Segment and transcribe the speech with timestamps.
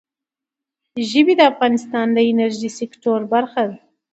[1.09, 3.77] ژبې د افغانستان د انرژۍ سکتور برخه ده.